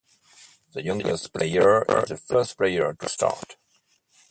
The 0.73 0.83
youngest 0.83 1.31
player 1.31 1.85
is 1.87 2.09
the 2.09 2.17
first 2.17 2.57
player 2.57 2.95
to 2.99 3.07
start. 3.07 3.55